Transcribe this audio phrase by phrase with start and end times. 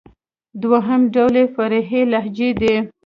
[0.61, 2.75] دوهم ډول ئې فرعي لهجې دئ.